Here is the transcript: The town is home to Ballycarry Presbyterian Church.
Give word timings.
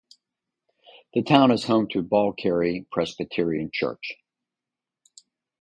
The 1.13 1.21
town 1.21 1.51
is 1.51 1.65
home 1.65 1.87
to 1.89 2.01
Ballycarry 2.01 2.89
Presbyterian 2.89 3.69
Church. 3.71 4.13